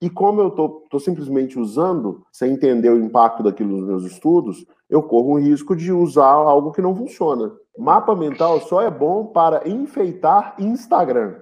[0.00, 5.02] E como eu estou simplesmente usando, sem entender o impacto daquilo nos meus estudos, eu
[5.02, 7.52] corro o risco de usar algo que não funciona.
[7.76, 11.34] Mapa mental só é bom para enfeitar Instagram.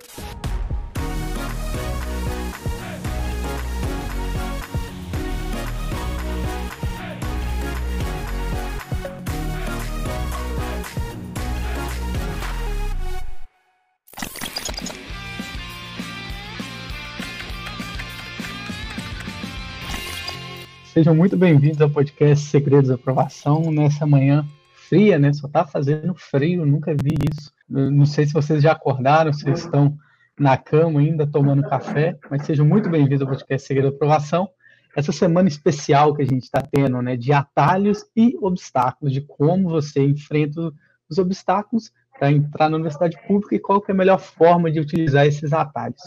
[20.97, 24.47] Sejam muito bem-vindos ao podcast Segredos da Aprovação nessa manhã
[24.89, 25.31] fria, né?
[25.31, 27.53] Só tá fazendo frio, nunca vi isso.
[27.71, 29.95] Eu não sei se vocês já acordaram, se estão
[30.41, 34.49] na cama ainda tomando café, mas sejam muito bem-vindos ao podcast Segredos da Aprovação.
[34.97, 39.69] Essa semana especial que a gente está tendo, né, de atalhos e obstáculos, de como
[39.69, 40.73] você enfrenta
[41.11, 45.27] os obstáculos para entrar na universidade pública e qual é a melhor forma de utilizar
[45.27, 46.01] esses atalhos.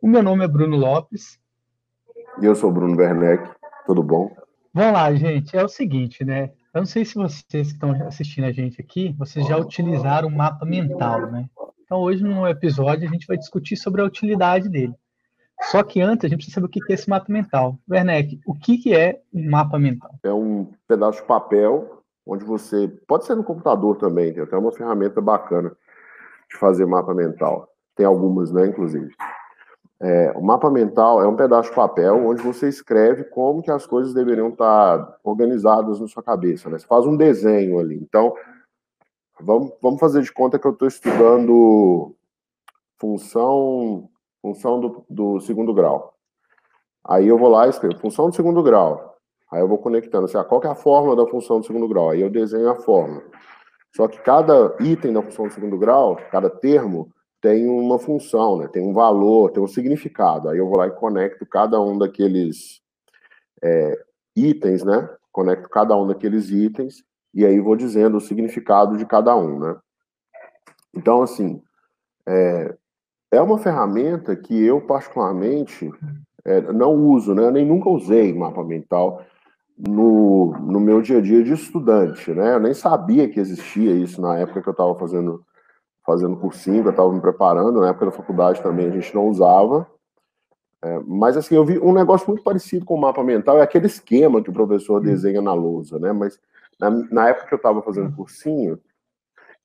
[0.00, 1.38] O meu nome é Bruno Lopes.
[2.40, 3.59] E eu sou Bruno Werneck.
[3.90, 4.30] Tudo bom?
[4.72, 5.56] Vamos lá, gente.
[5.56, 6.52] É o seguinte, né?
[6.72, 10.30] Eu não sei se vocês que estão assistindo a gente aqui, vocês já utilizaram o
[10.30, 11.46] mapa mental, né?
[11.82, 14.94] Então, hoje, no episódio, a gente vai discutir sobre a utilidade dele.
[15.62, 17.80] Só que antes, a gente precisa saber o que é esse mapa mental.
[17.90, 20.12] Werneck, o que é um mapa mental?
[20.22, 22.86] É um pedaço de papel onde você.
[23.08, 25.72] Pode ser no computador também, tem até uma ferramenta bacana
[26.48, 27.68] de fazer mapa mental.
[27.96, 29.12] Tem algumas, né, inclusive.
[30.02, 33.86] É, o mapa mental é um pedaço de papel onde você escreve como que as
[33.86, 36.70] coisas deveriam estar organizadas na sua cabeça.
[36.70, 36.78] Né?
[36.78, 37.96] Você faz um desenho ali.
[37.96, 38.34] Então,
[39.38, 42.14] vamos, vamos fazer de conta que eu estou estudando
[42.98, 44.08] função,
[44.40, 46.14] função do, do, segundo grau.
[47.04, 49.18] Aí eu vou lá e escrevo função do segundo grau.
[49.52, 50.24] Aí eu vou conectando.
[50.24, 52.08] Assim, ah, qual é a fórmula da função do segundo grau?
[52.08, 53.22] Aí eu desenho a fórmula.
[53.94, 58.68] Só que cada item da função do segundo grau, cada termo, tem uma função, né?
[58.68, 60.48] tem um valor, tem um significado.
[60.48, 62.80] Aí eu vou lá e conecto cada um daqueles
[63.62, 63.98] é,
[64.36, 65.08] itens, né?
[65.32, 69.76] Conecto cada um daqueles itens e aí vou dizendo o significado de cada um, né?
[70.94, 71.62] Então, assim,
[72.26, 72.74] é,
[73.30, 75.90] é uma ferramenta que eu, particularmente,
[76.44, 77.44] é, não uso, né?
[77.44, 79.24] Eu nem nunca usei mapa mental
[79.78, 82.54] no, no meu dia a dia de estudante, né?
[82.54, 85.44] Eu nem sabia que existia isso na época que eu estava fazendo
[86.10, 89.86] fazendo cursinho, eu estava me preparando, na época da faculdade também a gente não usava.
[90.82, 93.86] É, mas assim, eu vi um negócio muito parecido com o mapa mental, é aquele
[93.86, 96.12] esquema que o professor desenha na lousa, né?
[96.12, 96.40] Mas
[96.80, 98.78] na, na época que eu estava fazendo cursinho,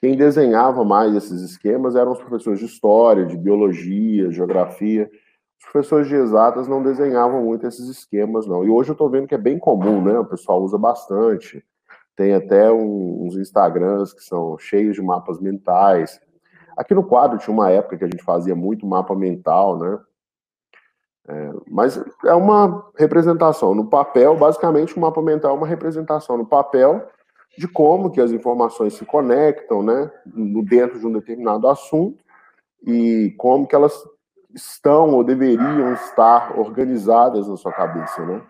[0.02, 5.10] quem desenhava mais esses esquemas eram os professores de história, de biologia, geografia.
[5.60, 8.64] Os professores de exatas não desenhavam muito esses esquemas, não.
[8.64, 10.20] E hoje eu estou vendo que é bem comum, né?
[10.20, 11.66] O pessoal usa bastante.
[12.16, 16.20] Tem até um, uns Instagrams que são cheios de mapas mentais.
[16.76, 20.00] Aqui no quadro tinha uma época que a gente fazia muito mapa mental, né?
[21.28, 23.74] É, mas é uma representação.
[23.74, 27.08] No papel, basicamente, o mapa mental é uma representação no papel
[27.58, 30.12] de como que as informações se conectam, né?
[30.26, 32.24] No, dentro de um determinado assunto
[32.86, 34.04] e como que elas
[34.54, 38.42] estão ou deveriam estar organizadas na sua cabeça, né?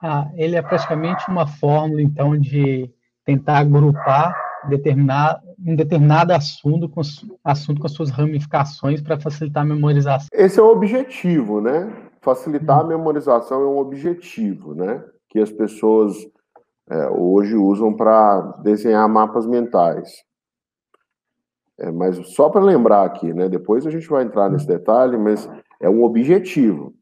[0.00, 2.90] Ah, ele é praticamente uma fórmula, então, de
[3.24, 7.00] tentar agrupar determinar um determinado assunto com,
[7.44, 10.28] assunto com suas ramificações para facilitar a memorização.
[10.32, 11.92] Esse é o objetivo, né?
[12.20, 15.02] Facilitar a memorização é um objetivo, né?
[15.28, 16.14] Que as pessoas
[16.88, 20.12] é, hoje usam para desenhar mapas mentais.
[21.78, 23.48] É, mas só para lembrar aqui, né?
[23.48, 25.48] Depois a gente vai entrar nesse detalhe, mas
[25.80, 26.94] é um objetivo.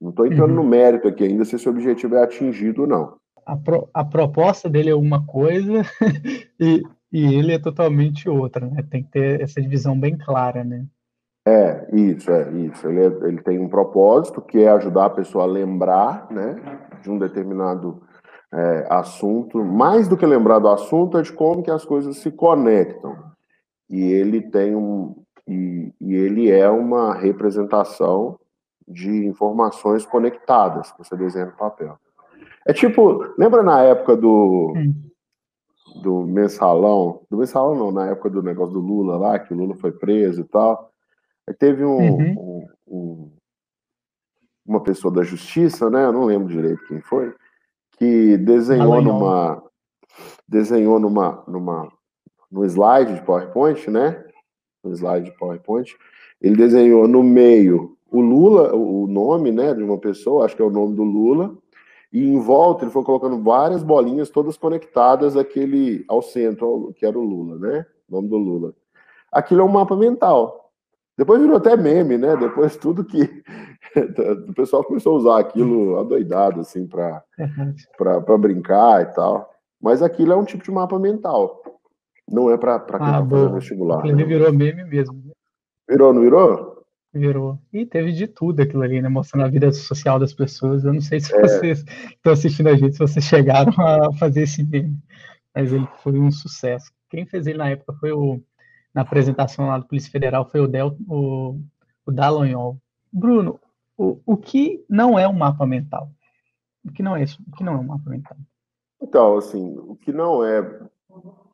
[0.00, 0.56] Não estou entrando uhum.
[0.56, 4.68] no mérito aqui ainda se esse objetivo é atingido ou não a, pro, a proposta
[4.68, 5.82] dele é uma coisa
[6.58, 6.82] e,
[7.12, 8.82] e ele é totalmente outra, né?
[8.90, 10.86] Tem que ter essa divisão bem clara, né?
[11.46, 12.86] É, isso, é, isso.
[12.86, 16.56] Ele, é, ele tem um propósito que é ajudar a pessoa a lembrar, né,
[17.02, 18.02] de um determinado
[18.52, 19.64] é, assunto.
[19.64, 23.16] Mais do que lembrar do assunto, é de como que as coisas se conectam.
[23.90, 28.38] E ele tem um, e, e ele é uma representação
[28.86, 31.98] de informações conectadas que você desenha no papel.
[32.66, 34.72] É tipo, lembra na época do,
[36.02, 37.22] do mensalão?
[37.30, 40.42] Do mensalão não, na época do negócio do Lula lá, que o Lula foi preso
[40.42, 40.90] e tal.
[41.46, 42.34] Aí teve um, uhum.
[42.38, 43.32] um, um
[44.64, 46.04] uma pessoa da justiça, né?
[46.04, 47.34] Eu não lembro direito quem foi,
[47.98, 49.62] que desenhou numa
[50.48, 51.92] desenhou numa numa
[52.50, 54.24] no slide de PowerPoint, né?
[54.84, 55.96] No slide de PowerPoint,
[56.40, 60.64] ele desenhou no meio o Lula, o nome, né, de uma pessoa, acho que é
[60.64, 61.56] o nome do Lula,
[62.12, 67.18] e em volta ele foi colocando várias bolinhas, todas conectadas àquele, ao centro, que era
[67.18, 67.86] o Lula, né?
[68.08, 68.74] O nome do Lula.
[69.32, 70.70] Aquilo é um mapa mental.
[71.16, 72.36] Depois virou até meme, né?
[72.36, 73.22] Depois tudo que
[74.48, 77.24] o pessoal começou a usar aquilo adoidado, assim, para
[78.38, 79.50] brincar e tal.
[79.80, 81.62] Mas aquilo é um tipo de mapa mental.
[82.30, 83.98] Não é para quem ah, tá fazendo vestibular.
[84.00, 84.24] Aquilo né?
[84.24, 85.22] virou meme mesmo.
[85.88, 86.71] Virou, não virou?
[87.14, 87.58] Virou.
[87.70, 89.08] E teve de tudo aquilo ali, né?
[89.08, 90.84] Mostrando a vida social das pessoas.
[90.84, 91.40] Eu não sei se é.
[91.40, 94.98] vocês estão assistindo a gente, se vocês chegaram a fazer esse meme.
[95.54, 96.90] Mas ele foi um sucesso.
[97.10, 98.40] Quem fez ele na época foi o.
[98.94, 101.58] Na apresentação lá do Polícia Federal foi o, Del, o,
[102.06, 102.78] o Dallagnol.
[103.10, 103.58] Bruno,
[103.96, 106.10] o, o que não é um mapa mental?
[106.84, 107.42] O que não é isso?
[107.46, 108.36] O que não é um mapa mental?
[109.00, 110.80] Então, assim, o que não é.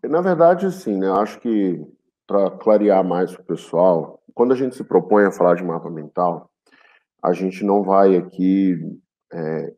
[0.05, 1.11] Na verdade, sim, né?
[1.11, 1.85] Acho que
[2.27, 5.91] para clarear mais para o pessoal, quando a gente se propõe a falar de mapa
[5.91, 6.49] mental,
[7.21, 8.79] a gente não vai aqui
[9.33, 9.75] é,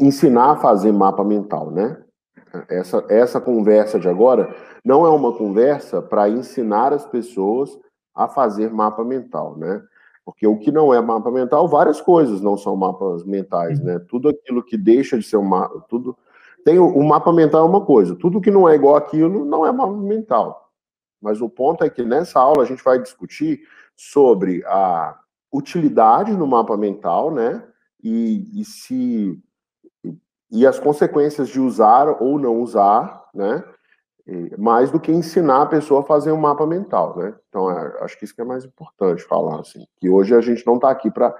[0.00, 2.02] ensinar a fazer mapa mental, né?
[2.66, 7.78] Essa, essa conversa de agora não é uma conversa para ensinar as pessoas
[8.14, 9.82] a fazer mapa mental, né?
[10.24, 13.98] Porque o que não é mapa mental, várias coisas não são mapas mentais, né?
[14.08, 16.16] Tudo aquilo que deixa de ser um mapa, tudo
[16.64, 19.66] tem o, o mapa mental é uma coisa, tudo que não é igual aquilo não
[19.66, 20.67] é mapa mental.
[21.20, 23.60] Mas o ponto é que nessa aula a gente vai discutir
[23.96, 25.18] sobre a
[25.52, 27.64] utilidade no mapa mental, né?
[28.02, 29.42] E, e se
[30.50, 33.62] e as consequências de usar ou não usar, né?
[34.58, 37.34] Mais do que ensinar a pessoa a fazer um mapa mental, né?
[37.48, 39.86] Então, é, acho que isso que é mais importante falar, assim.
[39.96, 41.34] Que hoje a gente não está aqui para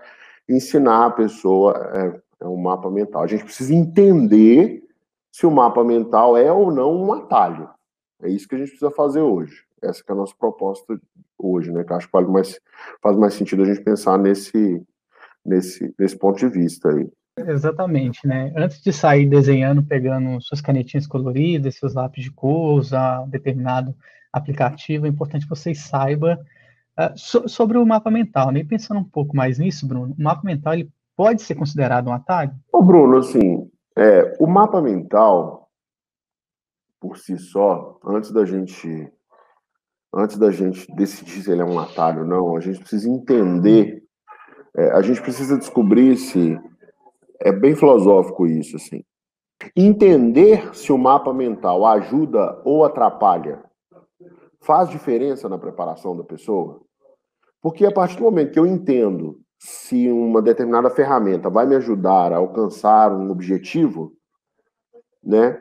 [0.49, 3.23] ensinar a pessoa é, é um mapa mental.
[3.23, 4.83] A gente precisa entender
[5.31, 7.69] se o mapa mental é ou não um atalho.
[8.23, 9.68] É isso que a gente precisa fazer hoje.
[9.83, 10.99] Essa é a nossa proposta
[11.39, 11.85] hoje, né?
[11.85, 12.61] Que acho que faz mais,
[13.03, 14.83] faz mais sentido a gente pensar nesse,
[15.45, 17.09] nesse, nesse ponto de vista aí.
[17.47, 18.53] Exatamente, né?
[18.57, 23.95] Antes de sair desenhando, pegando suas canetinhas coloridas, seus lápis de cor, usar determinado
[24.33, 28.61] aplicativo, é importante que vocês saibam uh, so, sobre o mapa mental, né?
[28.61, 32.13] E pensando um pouco mais nisso, Bruno, o mapa mental ele pode ser considerado um
[32.13, 32.53] atalho?
[32.73, 35.69] Ô, Bruno, assim, é, o mapa mental,
[37.01, 39.11] por si só, antes da gente
[40.13, 44.03] antes da gente decidir se ele é um atalho ou não, a gente precisa entender,
[44.77, 46.59] é, a gente precisa descobrir se
[47.41, 49.05] é bem filosófico isso, assim.
[49.77, 53.63] Entender se o mapa mental ajuda ou atrapalha
[54.61, 56.81] faz diferença na preparação da pessoa?
[57.61, 62.33] Porque a partir do momento que eu entendo se uma determinada ferramenta vai me ajudar
[62.33, 64.13] a alcançar um objetivo,
[65.23, 65.61] né?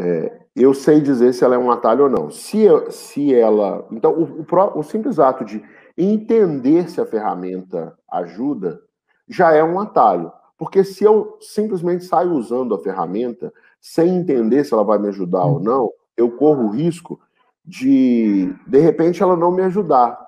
[0.00, 2.30] É, eu sei dizer se ela é um atalho ou não.
[2.30, 3.86] Se, se ela.
[3.90, 5.62] Então, o, o, o simples ato de
[5.96, 8.80] entender se a ferramenta ajuda
[9.28, 10.32] já é um atalho.
[10.58, 15.44] Porque se eu simplesmente saio usando a ferramenta sem entender se ela vai me ajudar
[15.44, 17.18] ou não, eu corro o risco
[17.64, 20.18] de, de repente, ela não me ajudar.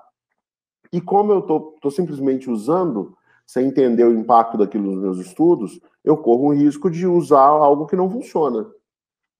[0.91, 6.17] E como eu estou simplesmente usando, sem entender o impacto daquilo nos meus estudos, eu
[6.17, 8.65] corro o risco de usar algo que não funciona.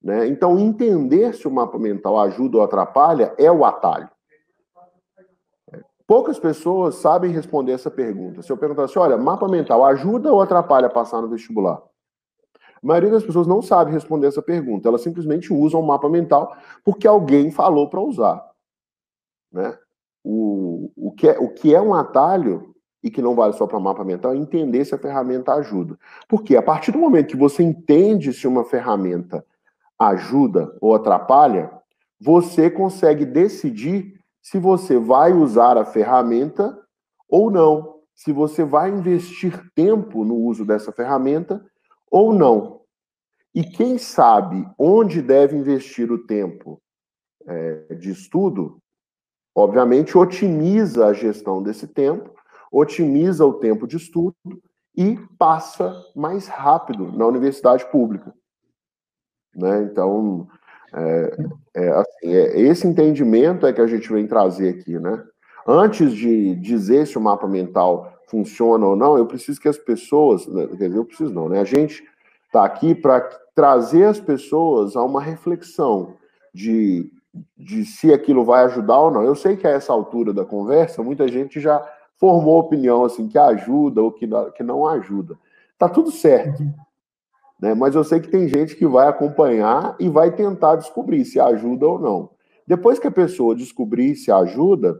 [0.05, 0.27] Né?
[0.27, 4.07] Então, entender se o mapa mental ajuda ou atrapalha é o atalho.
[6.05, 8.43] Poucas pessoas sabem responder essa pergunta.
[8.43, 11.81] Se eu perguntar assim, olha, mapa mental ajuda ou atrapalha passar no vestibular?
[12.75, 14.87] A maioria das pessoas não sabe responder essa pergunta.
[14.87, 18.47] Elas simplesmente usam o mapa mental porque alguém falou para usar.
[19.51, 19.75] Né?
[20.23, 23.79] O, o, que é, o que é um atalho e que não vale só para
[23.79, 25.97] mapa mental é entender se a ferramenta ajuda.
[26.27, 29.43] Porque a partir do momento que você entende se uma ferramenta
[29.99, 31.71] ajuda ou atrapalha,
[32.19, 36.77] você consegue decidir se você vai usar a ferramenta
[37.27, 41.63] ou não, se você vai investir tempo no uso dessa ferramenta
[42.09, 42.81] ou não.
[43.53, 46.81] E quem sabe onde deve investir o tempo
[47.47, 48.79] é, de estudo,
[49.55, 52.33] obviamente otimiza a gestão desse tempo,
[52.71, 54.35] otimiza o tempo de estudo
[54.95, 58.33] e passa mais rápido na universidade pública.
[59.55, 59.83] Né?
[59.83, 60.47] Então,
[60.93, 61.37] é,
[61.73, 65.23] é, assim, é, esse entendimento é que a gente vem trazer aqui, né?
[65.67, 70.45] Antes de dizer se o mapa mental funciona ou não, eu preciso que as pessoas,
[70.47, 71.59] né, quer dizer, eu preciso não, né?
[71.59, 72.03] A gente
[72.45, 73.21] está aqui para
[73.53, 76.13] trazer as pessoas a uma reflexão
[76.53, 77.11] de,
[77.57, 79.23] de se aquilo vai ajudar ou não.
[79.23, 81.83] Eu sei que a essa altura da conversa, muita gente já
[82.17, 85.37] formou opinião assim que ajuda ou que, que não ajuda.
[85.77, 86.63] Tá tudo certo.
[87.59, 87.73] Né?
[87.73, 91.87] Mas eu sei que tem gente que vai acompanhar e vai tentar descobrir se ajuda
[91.87, 92.29] ou não.
[92.67, 94.99] Depois que a pessoa descobrir se ajuda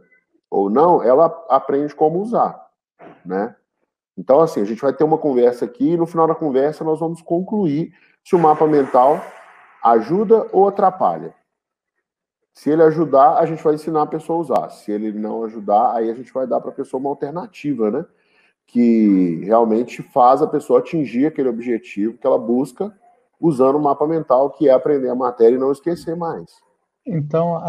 [0.50, 2.64] ou não, ela aprende como usar,
[3.24, 3.54] né?
[4.16, 7.00] Então, assim, a gente vai ter uma conversa aqui e no final da conversa nós
[7.00, 7.92] vamos concluir
[8.24, 9.20] se o mapa mental
[9.84, 11.34] ajuda ou atrapalha.
[12.54, 14.68] Se ele ajudar, a gente vai ensinar a pessoa a usar.
[14.70, 18.06] Se ele não ajudar, aí a gente vai dar para a pessoa uma alternativa, né?
[18.66, 22.92] Que realmente faz a pessoa atingir aquele objetivo que ela busca
[23.40, 26.50] usando o mapa mental, que é aprender a matéria e não esquecer mais.
[27.06, 27.62] Então,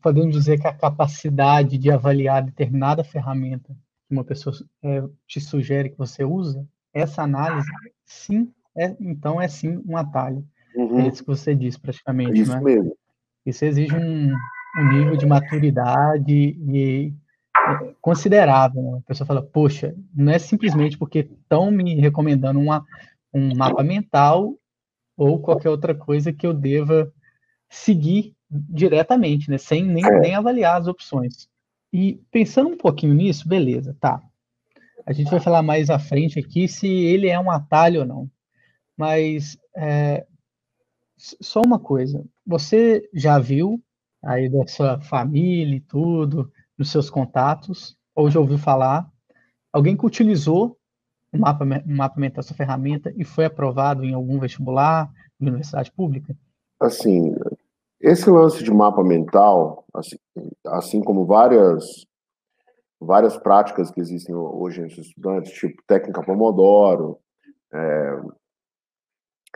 [0.00, 3.76] podemos dizer que a capacidade de avaliar determinada ferramenta
[4.08, 7.68] que uma pessoa é, te sugere que você usa, essa análise,
[8.04, 10.44] sim, é, então é sim um atalho.
[10.74, 11.00] Uhum.
[11.00, 12.40] É isso que você disse, praticamente.
[12.40, 12.60] Isso né?
[12.60, 12.96] mesmo.
[13.44, 14.34] Isso exige um,
[14.78, 17.21] um nível de maturidade e, é,
[18.02, 18.82] considerável.
[18.82, 18.98] Né?
[18.98, 22.84] A pessoa fala, poxa, não é simplesmente porque estão me recomendando uma,
[23.32, 24.54] um mapa mental
[25.16, 27.10] ou qualquer outra coisa que eu deva
[27.70, 29.56] seguir diretamente, né?
[29.56, 30.20] sem nem, é.
[30.20, 31.48] nem avaliar as opções.
[31.92, 34.20] E pensando um pouquinho nisso, beleza, tá.
[35.06, 38.30] A gente vai falar mais à frente aqui se ele é um atalho ou não.
[38.96, 40.26] Mas é,
[41.16, 43.82] só uma coisa, você já viu
[44.22, 49.10] aí da sua família e tudo, nos seus contatos, ou já ouviu falar,
[49.72, 50.76] alguém que utilizou
[51.32, 55.10] o mapa, o mapa mental, essa ferramenta, e foi aprovado em algum vestibular,
[55.40, 56.36] em universidade pública?
[56.80, 57.34] Assim,
[58.00, 60.16] esse lance de mapa mental, assim,
[60.66, 62.06] assim como várias
[63.00, 67.18] várias práticas que existem hoje entre os estudantes, tipo técnica Pomodoro,
[67.72, 68.20] é,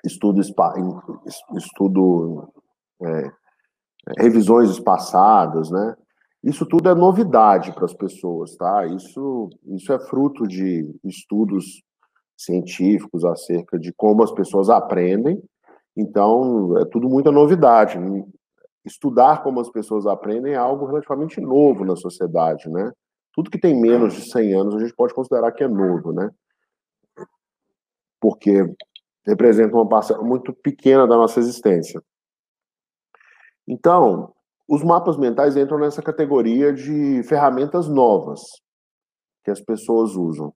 [0.05, 0.41] estudo,
[1.57, 2.53] estudo
[3.03, 3.31] é,
[4.19, 5.97] revisões espaçadas, né?
[6.47, 8.87] Isso tudo é novidade para as pessoas, tá?
[8.87, 11.83] Isso, isso é fruto de estudos
[12.37, 15.43] científicos acerca de como as pessoas aprendem.
[15.97, 17.99] Então, é tudo muita novidade.
[18.85, 22.93] Estudar como as pessoas aprendem é algo relativamente novo na sociedade, né?
[23.33, 26.31] Tudo que tem menos de 100 anos a gente pode considerar que é novo, né?
[28.21, 28.73] Porque
[29.26, 32.00] representa uma parcela muito pequena da nossa existência.
[33.67, 34.33] Então,
[34.69, 38.41] os mapas mentais entram nessa categoria de ferramentas novas
[39.45, 40.53] que as pessoas usam.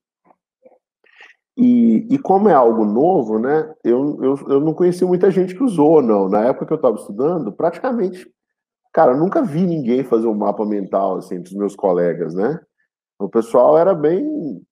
[1.57, 5.63] E, e como é algo novo, né, eu, eu, eu não conheci muita gente que
[5.63, 6.29] usou, não.
[6.29, 8.29] Na época que eu estava estudando, praticamente,
[8.93, 12.59] cara, nunca vi ninguém fazer um mapa mental, assim, entre os meus colegas, né?
[13.19, 14.65] O pessoal era bem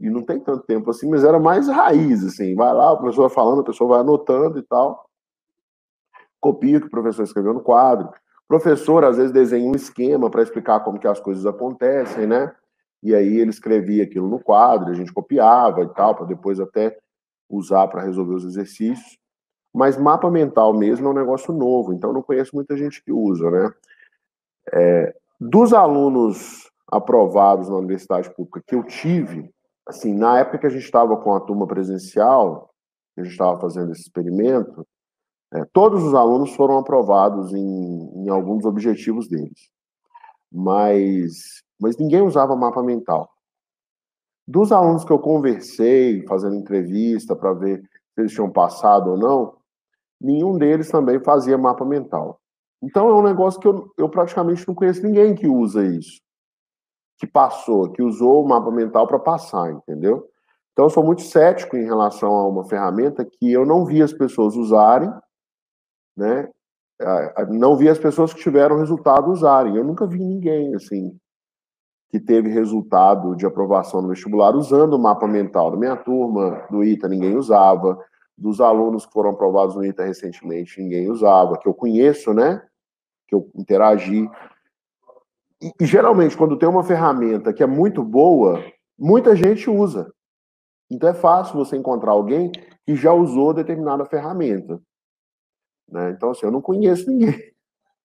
[0.00, 3.22] e não tem tanto tempo assim, mas era mais raiz, assim, vai lá, o professor
[3.28, 5.08] vai falando, a pessoa vai anotando e tal,
[6.40, 8.10] copia o que o professor escreveu no quadro,
[8.48, 12.52] professor às vezes desenha um esquema para explicar como que as coisas acontecem, né,
[13.02, 16.98] e aí ele escrevia aquilo no quadro, a gente copiava e tal, para depois até
[17.48, 19.18] usar para resolver os exercícios,
[19.72, 23.50] mas mapa mental mesmo é um negócio novo, então não conheço muita gente que usa,
[23.50, 23.70] né,
[24.72, 29.50] é, dos alunos aprovados na universidade pública que eu tive,
[29.86, 32.70] assim, na época que a gente estava com a turma presencial,
[33.16, 34.86] a gente estava fazendo esse experimento,
[35.52, 39.70] é, todos os alunos foram aprovados em, em alguns objetivos deles.
[40.50, 43.30] Mas, mas ninguém usava mapa mental.
[44.46, 47.80] Dos alunos que eu conversei, fazendo entrevista para ver
[48.14, 49.56] se eles tinham passado ou não,
[50.20, 52.40] nenhum deles também fazia mapa mental.
[52.82, 56.20] Então é um negócio que eu, eu praticamente não conheço ninguém que usa isso
[57.18, 60.28] que passou, que usou o mapa mental para passar, entendeu?
[60.72, 64.12] Então, eu sou muito cético em relação a uma ferramenta que eu não vi as
[64.12, 65.12] pessoas usarem,
[66.18, 66.48] né?
[67.48, 69.76] Não vi as pessoas que tiveram resultado usarem.
[69.76, 71.16] Eu nunca vi ninguém, assim,
[72.10, 75.70] que teve resultado de aprovação no vestibular usando o mapa mental.
[75.70, 77.98] Na minha turma, do ITA, ninguém usava.
[78.36, 81.58] Dos alunos que foram aprovados no ITA recentemente, ninguém usava.
[81.58, 82.62] Que eu conheço, né?
[83.26, 84.28] Que eu interagi.
[85.60, 88.62] E, e, geralmente, quando tem uma ferramenta que é muito boa,
[88.98, 90.12] muita gente usa.
[90.90, 92.50] Então é fácil você encontrar alguém
[92.86, 94.80] que já usou determinada ferramenta.
[95.88, 96.10] Né?
[96.10, 97.52] Então, assim, eu não conheço ninguém.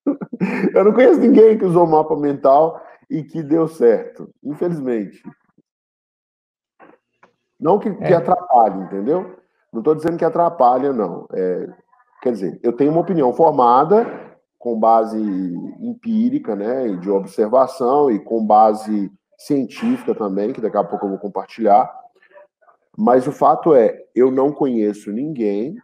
[0.74, 5.22] eu não conheço ninguém que usou mapa mental e que deu certo, infelizmente.
[7.60, 8.16] Não que, que é.
[8.16, 9.38] atrapalhe, entendeu?
[9.72, 11.28] Não estou dizendo que atrapalha, não.
[11.34, 11.68] É,
[12.22, 14.06] quer dizer, eu tenho uma opinião formada,
[14.60, 15.20] com base
[15.80, 21.20] empírica, né, de observação e com base científica também, que daqui a pouco eu vou
[21.20, 21.94] compartilhar.
[22.98, 25.76] Mas o fato é, eu não conheço ninguém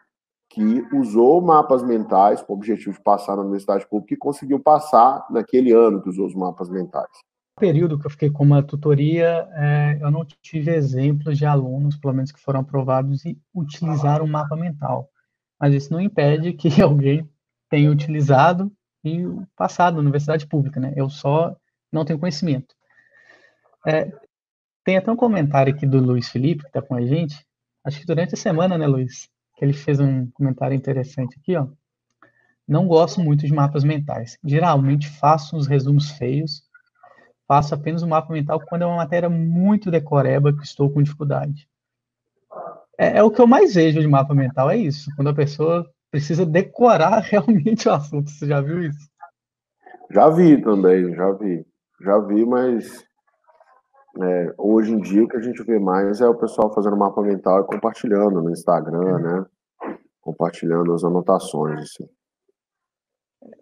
[0.50, 5.25] que usou mapas mentais com o objetivo de passar na universidade pública e conseguiu passar
[5.29, 7.10] naquele ano que usou os mapas mentais.
[7.56, 11.98] No período que eu fiquei com uma tutoria, é, eu não tive exemplos de alunos,
[11.98, 15.10] pelo menos que foram aprovados e utilizaram o mapa mental.
[15.60, 17.29] Mas isso não impede que alguém
[17.70, 18.72] tenho utilizado
[19.03, 19.24] e
[19.56, 20.94] passado na universidade pública, né?
[20.96, 21.56] Eu só
[21.91, 22.74] não tenho conhecimento.
[23.86, 24.12] É,
[24.84, 27.46] tem até um comentário aqui do Luiz Felipe, que está com a gente,
[27.86, 29.29] acho que durante a semana, né, Luiz?
[29.60, 31.68] Que ele fez um comentário interessante aqui, ó.
[32.66, 34.38] não gosto muito de mapas mentais.
[34.42, 36.63] Geralmente faço uns resumos feios,
[37.46, 41.68] faço apenas um mapa mental quando é uma matéria muito decoreba que estou com dificuldade.
[42.98, 45.12] É, é, o que eu mais vejo de mapa mental, é isso.
[45.18, 48.30] Quando a pessoa precisa decorar realmente o assunto.
[48.30, 49.10] Você já viu isso?
[50.10, 51.66] Já vi também, já vi.
[52.01, 53.06] Já vi, mas
[54.22, 57.22] é, hoje em dia o que a gente vê mais é o pessoal fazendo mapa
[57.22, 59.46] mental e compartilhando no Instagram, né?
[60.22, 62.10] Compartilhando as anotações, assim.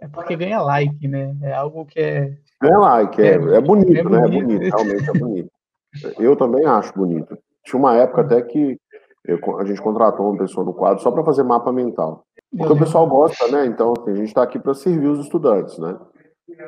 [0.02, 1.36] É porque ganha like, né?
[1.42, 2.38] É algo que é.
[2.62, 4.18] Ganha like, é, é, é bonito, é né?
[4.18, 5.52] É bonito, realmente é bonito.
[6.20, 7.38] Eu também acho bonito.
[7.64, 8.80] Tinha uma época até que
[9.26, 12.26] eu, a gente contratou uma pessoa no quadro só para fazer mapa mental.
[12.56, 13.66] Porque o pessoal gosta, né?
[13.66, 15.98] Então, assim, a gente está aqui para servir os estudantes, né?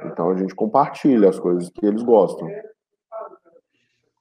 [0.05, 2.47] Então a gente compartilha as coisas que eles gostam.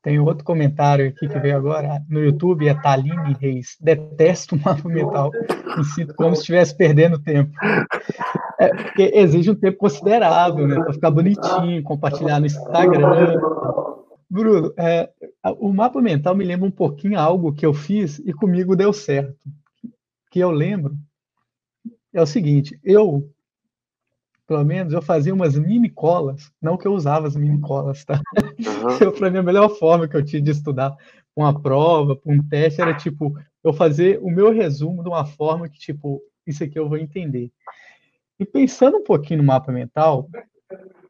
[0.02, 3.76] Tem outro comentário aqui que veio agora no YouTube, é Taline Reis.
[3.80, 5.30] Detesto o mapa mental.
[5.76, 7.52] Me sinto como se estivesse perdendo tempo.
[8.60, 10.76] É, porque exige um tempo considerável, né?
[10.76, 13.40] Para ficar bonitinho, compartilhar no Instagram.
[14.30, 15.10] Bruno, é,
[15.58, 19.34] o mapa mental me lembra um pouquinho algo que eu fiz e comigo deu certo.
[20.30, 20.96] Que eu lembro
[22.12, 23.28] é o seguinte: eu
[24.48, 28.18] pelo menos, eu fazia umas mini colas, não que eu usava as mini colas, tá?
[28.58, 29.12] Uhum.
[29.12, 30.96] Para mim, a melhor forma que eu tinha de estudar
[31.36, 35.68] uma prova, para um teste, era tipo, eu fazer o meu resumo de uma forma
[35.68, 37.52] que, tipo, isso aqui eu vou entender.
[38.40, 40.30] E pensando um pouquinho no mapa mental,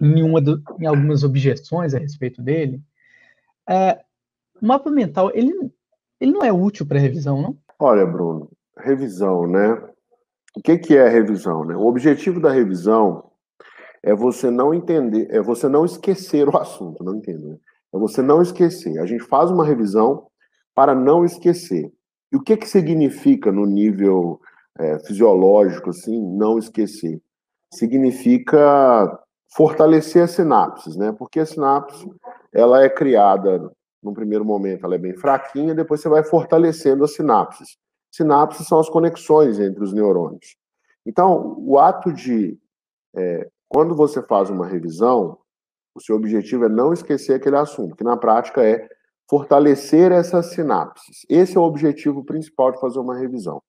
[0.00, 2.83] em, uma do, em algumas objeções a respeito dele,
[3.71, 4.00] é,
[4.61, 5.52] o mapa mental, ele,
[6.21, 7.57] ele não é útil para revisão, não?
[7.78, 9.80] Olha, Bruno, revisão, né?
[10.59, 11.65] O que, que é revisão?
[11.65, 11.77] Né?
[11.77, 13.31] O objetivo da revisão
[14.03, 17.50] é você não entender, é você não esquecer o assunto, não entendo.
[17.50, 17.57] Né?
[17.95, 18.99] É você não esquecer.
[18.99, 20.27] A gente faz uma revisão
[20.75, 21.93] para não esquecer.
[22.33, 24.41] E o que, que significa no nível
[24.77, 27.23] é, fisiológico, assim, não esquecer?
[27.73, 29.17] Significa
[29.55, 31.15] fortalecer as sinapses, né?
[31.17, 32.05] Porque a sinapse,
[32.53, 33.71] ela é criada,
[34.03, 37.79] no primeiro momento, ela é bem fraquinha, depois você vai fortalecendo as sinapses.
[38.11, 40.57] Sinapses são as conexões entre os neurônios.
[41.05, 42.59] Então, o ato de
[43.15, 45.39] é, quando você faz uma revisão,
[45.95, 48.89] o seu objetivo é não esquecer aquele assunto, que na prática é
[49.28, 51.26] fortalecer essas sinapses.
[51.28, 53.63] Esse é o objetivo principal de fazer uma revisão,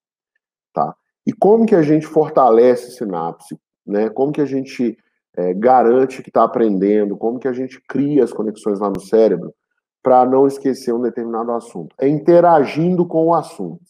[0.73, 0.95] tá?
[1.25, 4.09] E como que a gente fortalece sinapse, né?
[4.09, 4.97] Como que a gente
[5.35, 7.17] é, garante que está aprendendo?
[7.17, 9.53] Como que a gente cria as conexões lá no cérebro
[10.01, 11.93] para não esquecer um determinado assunto?
[11.99, 13.83] É interagindo com o assunto.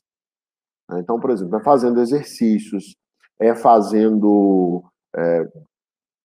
[0.90, 1.00] Né?
[1.00, 2.96] Então, por exemplo, é fazendo exercícios,
[3.40, 4.84] é fazendo
[5.16, 5.48] é,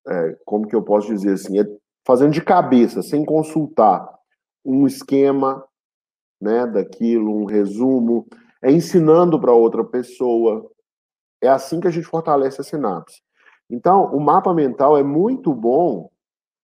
[0.09, 1.65] é, como que eu posso dizer assim, é
[2.07, 4.09] fazendo de cabeça, sem consultar
[4.65, 5.65] um esquema,
[6.41, 8.27] né, daquilo, um resumo,
[8.63, 10.71] é ensinando para outra pessoa.
[11.43, 13.23] É assim que a gente fortalece a sinapse.
[13.71, 16.11] Então, o mapa mental é muito bom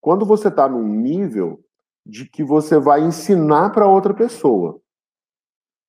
[0.01, 1.61] quando você está num nível
[2.07, 4.81] de que você vai ensinar para outra pessoa.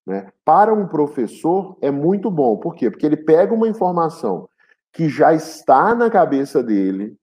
[0.05, 0.31] Né?
[0.43, 2.57] Para um professor é muito bom.
[2.57, 2.91] Por quê?
[2.91, 4.47] Porque ele pega uma informação
[4.93, 7.17] que já está na cabeça dele,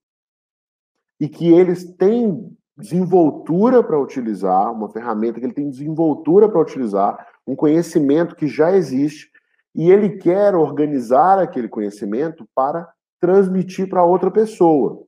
[1.23, 7.27] e que eles têm desenvoltura para utilizar, uma ferramenta que ele tem desenvoltura para utilizar,
[7.47, 9.31] um conhecimento que já existe,
[9.73, 12.91] e ele quer organizar aquele conhecimento para
[13.21, 15.03] transmitir para outra pessoa,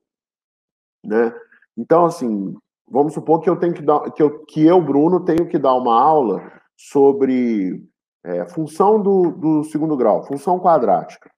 [1.04, 1.34] né?
[1.76, 2.56] Então, assim,
[2.88, 5.74] vamos supor que eu tenho que dar, que eu, que eu Bruno, tenho que dar
[5.74, 7.82] uma aula sobre
[8.24, 11.30] é, função do, do segundo grau, função quadrática.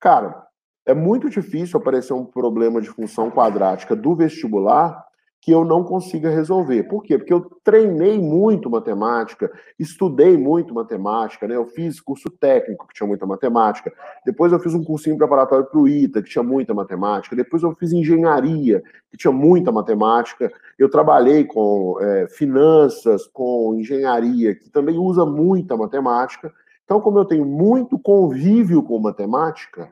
[0.00, 0.46] Cara,
[0.86, 5.04] é muito difícil aparecer um problema de função quadrática do vestibular
[5.44, 6.84] que eu não consiga resolver.
[6.84, 7.18] Por quê?
[7.18, 11.54] Porque eu treinei muito matemática, estudei muito matemática, né?
[11.54, 13.92] Eu fiz curso técnico, que tinha muita matemática.
[14.24, 17.36] Depois eu fiz um cursinho preparatório para o ITA, que tinha muita matemática.
[17.36, 20.50] Depois eu fiz engenharia, que tinha muita matemática.
[20.78, 26.50] Eu trabalhei com é, finanças, com engenharia, que também usa muita matemática.
[26.86, 29.90] Então, como eu tenho muito convívio com matemática,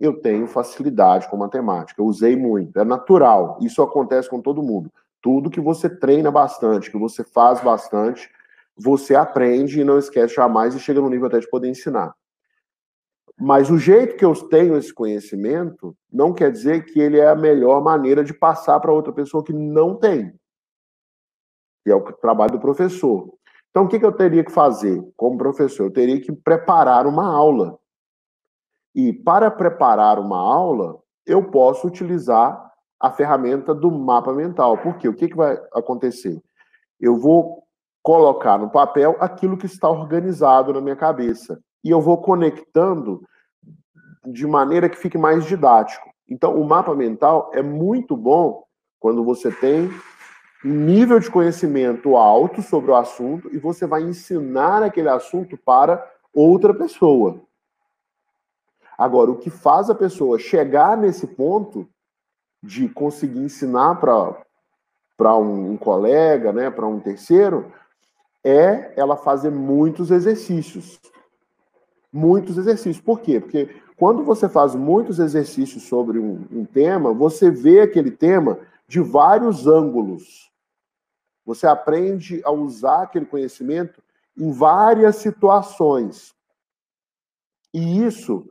[0.00, 2.00] eu tenho facilidade com matemática.
[2.00, 3.58] Eu usei muito, é natural.
[3.60, 4.92] Isso acontece com todo mundo.
[5.20, 8.30] Tudo que você treina bastante, que você faz bastante,
[8.76, 12.14] você aprende e não esquece jamais e chega no nível até de poder ensinar.
[13.40, 17.36] Mas o jeito que eu tenho esse conhecimento não quer dizer que ele é a
[17.36, 20.32] melhor maneira de passar para outra pessoa que não tem.
[21.84, 23.32] Que é o trabalho do professor.
[23.70, 25.84] Então, o que eu teria que fazer como professor?
[25.84, 27.78] Eu teria que preparar uma aula
[28.98, 34.76] e para preparar uma aula, eu posso utilizar a ferramenta do mapa mental.
[34.78, 36.42] Porque o que, que vai acontecer?
[36.98, 37.62] Eu vou
[38.02, 41.60] colocar no papel aquilo que está organizado na minha cabeça.
[41.84, 43.22] E eu vou conectando
[44.26, 46.10] de maneira que fique mais didático.
[46.28, 48.64] Então, o mapa mental é muito bom
[48.98, 49.88] quando você tem
[50.64, 56.04] um nível de conhecimento alto sobre o assunto e você vai ensinar aquele assunto para
[56.34, 57.46] outra pessoa.
[58.98, 61.88] Agora, o que faz a pessoa chegar nesse ponto
[62.60, 67.72] de conseguir ensinar para um, um colega, né, para um terceiro,
[68.42, 71.00] é ela fazer muitos exercícios.
[72.12, 73.00] Muitos exercícios.
[73.00, 73.38] Por quê?
[73.38, 78.58] Porque quando você faz muitos exercícios sobre um, um tema, você vê aquele tema
[78.88, 80.50] de vários ângulos.
[81.44, 84.02] Você aprende a usar aquele conhecimento
[84.36, 86.34] em várias situações.
[87.72, 88.48] E isso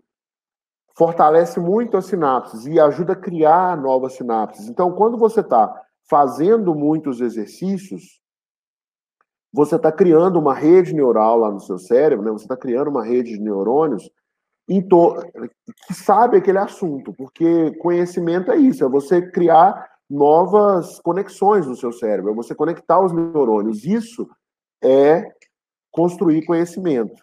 [0.98, 4.68] fortalece muito as sinapses e ajuda a criar novas sinapses.
[4.68, 5.80] Então, quando você está
[6.10, 8.20] fazendo muitos exercícios,
[9.54, 12.32] você está criando uma rede neural lá no seu cérebro, né?
[12.32, 14.10] você está criando uma rede de neurônios
[14.68, 21.92] que sabe aquele assunto, porque conhecimento é isso, é você criar novas conexões no seu
[21.92, 23.86] cérebro, é você conectar os neurônios.
[23.86, 24.28] Isso
[24.84, 25.32] é
[25.92, 27.16] construir conhecimento,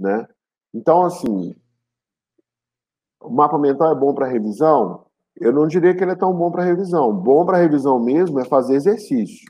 [0.00, 0.26] né?
[0.74, 1.54] Então, assim,
[3.20, 5.04] o mapa mental é bom para revisão?
[5.38, 7.12] Eu não diria que ele é tão bom para revisão.
[7.12, 9.46] Bom para revisão mesmo é fazer exercício.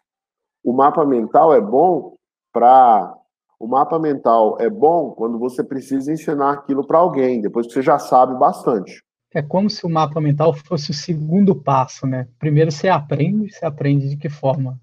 [0.65, 2.17] O mapa mental é bom
[2.53, 3.15] para
[3.59, 7.83] o mapa mental é bom quando você precisa ensinar aquilo para alguém, depois que você
[7.83, 9.03] já sabe bastante.
[9.35, 12.29] É como se o mapa mental fosse o segundo passo, né?
[12.39, 14.79] Primeiro você aprende, você aprende de que forma?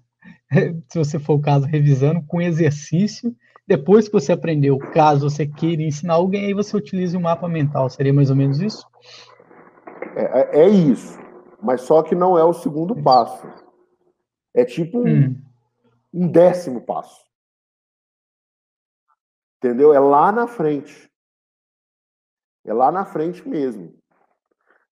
[0.88, 3.34] se você for o caso, revisando com exercício,
[3.66, 7.88] depois que você aprendeu, caso você queira ensinar alguém, aí você utiliza o mapa mental.
[7.88, 8.86] Seria mais ou menos isso?
[10.14, 11.18] É, é, é isso.
[11.62, 13.46] Mas só que não é o segundo passo.
[14.52, 15.42] É tipo um, hum.
[16.12, 17.24] um décimo passo.
[19.56, 19.94] Entendeu?
[19.94, 21.10] É lá na frente.
[22.66, 23.94] É lá na frente mesmo.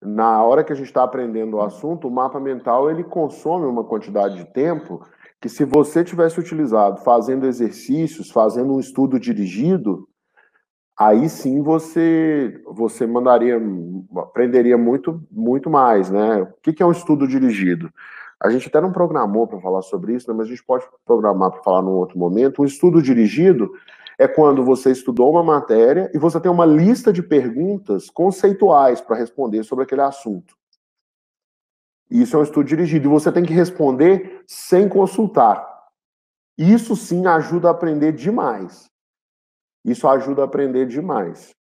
[0.01, 3.85] Na hora que a gente está aprendendo o assunto, o mapa mental ele consome uma
[3.85, 5.07] quantidade de tempo
[5.43, 10.09] que se você tivesse utilizado fazendo exercícios, fazendo um estudo dirigido,
[10.97, 13.61] aí sim você você mandaria
[14.19, 16.43] aprenderia muito muito mais, né?
[16.43, 17.91] O que é um estudo dirigido?
[18.41, 20.37] A gente até não programou para falar sobre isso, né?
[20.37, 22.63] mas a gente pode programar para falar num outro momento.
[22.63, 23.73] Um estudo dirigido
[24.19, 29.17] é quando você estudou uma matéria e você tem uma lista de perguntas conceituais para
[29.17, 30.55] responder sobre aquele assunto.
[32.13, 33.09] Isso é um estudo dirigido.
[33.09, 35.67] E você tem que responder sem consultar.
[36.59, 38.91] Isso sim ajuda a aprender demais.
[39.83, 41.55] Isso ajuda a aprender demais.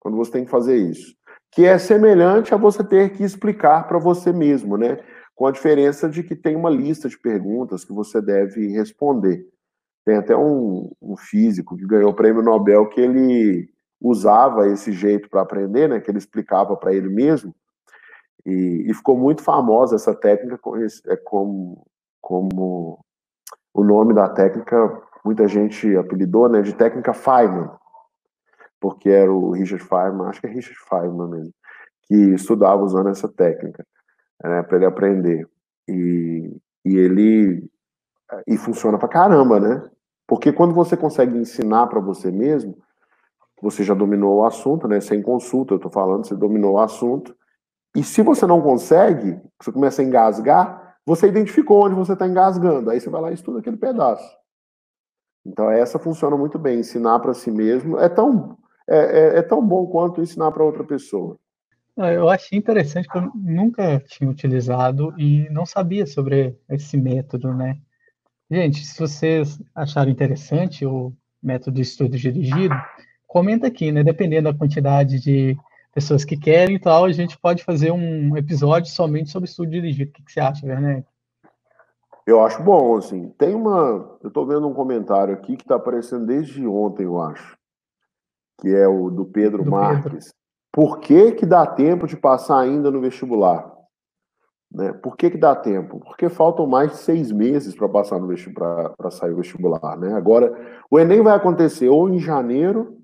[0.00, 1.14] Quando você tem que fazer isso.
[1.52, 4.96] Que é semelhante a você ter que explicar para você mesmo, né?
[5.34, 9.46] Com a diferença de que tem uma lista de perguntas que você deve responder.
[10.06, 13.68] Tem até um, um físico que ganhou o prêmio Nobel que ele
[14.00, 16.00] usava esse jeito para aprender, né?
[16.00, 17.54] Que ele explicava para ele mesmo
[18.48, 20.58] e, e, ficou muito famosa essa técnica
[21.08, 21.86] é como,
[22.20, 23.04] como
[23.74, 27.70] o nome da técnica, muita gente apelidou né, de técnica Feynman,
[28.80, 31.54] porque era o Richard Feynman, acho que é Richard Feynman mesmo,
[32.04, 33.86] que estudava usando essa técnica
[34.42, 35.46] né, para ele aprender.
[35.86, 37.68] E, e ele
[38.46, 39.90] e funciona para caramba, né?
[40.26, 42.76] Porque quando você consegue ensinar para você mesmo,
[43.62, 45.00] você já dominou o assunto, né?
[45.00, 47.34] Sem consulta, eu estou falando, você dominou o assunto,
[47.96, 52.90] e se você não consegue, você começa a engasgar, você identificou onde você está engasgando.
[52.90, 54.28] Aí você vai lá e estuda aquele pedaço.
[55.44, 56.80] Então essa funciona muito bem.
[56.80, 60.84] Ensinar para si mesmo é tão, é, é, é tão bom quanto ensinar para outra
[60.84, 61.38] pessoa.
[61.96, 67.76] Eu achei interessante que eu nunca tinha utilizado e não sabia sobre esse método, né?
[68.48, 72.74] Gente, se vocês acharam interessante o método de estudo dirigido,
[73.26, 74.04] comenta aqui, né?
[74.04, 75.56] Dependendo da quantidade de
[75.92, 80.10] pessoas que querem e tal, a gente pode fazer um episódio somente sobre estudo dirigido.
[80.10, 81.04] O que, que você acha, Werner?
[82.26, 83.30] Eu acho bom, assim.
[83.38, 84.18] Tem uma.
[84.22, 87.56] Eu estou vendo um comentário aqui que está aparecendo desde ontem, eu acho.
[88.60, 90.26] Que é o do Pedro do Marques.
[90.26, 90.38] Pedro.
[90.70, 93.74] Por que, que dá tempo de passar ainda no vestibular?
[94.70, 94.92] Né?
[94.92, 96.00] Por que, que dá tempo?
[96.00, 99.96] Porque faltam mais de seis meses para passar no vestibular, para sair o vestibular.
[99.96, 100.12] Né?
[100.12, 100.54] Agora,
[100.90, 102.97] o Enem vai acontecer ou em janeiro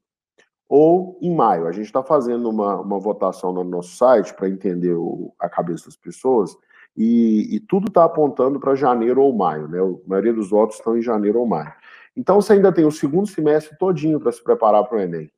[0.68, 1.66] ou em maio.
[1.66, 5.86] A gente está fazendo uma, uma votação no nosso site para entender o, a cabeça
[5.86, 6.56] das pessoas
[6.96, 9.80] e, e tudo está apontando para janeiro ou maio, né?
[9.80, 11.72] A maioria dos votos estão em janeiro ou maio.
[12.16, 15.30] Então você ainda tem o segundo semestre todinho para se preparar para o Enem.